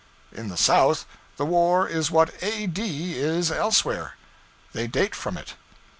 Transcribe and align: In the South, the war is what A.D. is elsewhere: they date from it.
In 0.31 0.47
the 0.47 0.57
South, 0.57 1.05
the 1.37 1.45
war 1.45 1.87
is 1.87 2.09
what 2.09 2.33
A.D. 2.41 3.13
is 3.19 3.51
elsewhere: 3.51 4.15
they 4.73 4.87
date 4.87 5.13
from 5.13 5.37
it. 5.37 5.53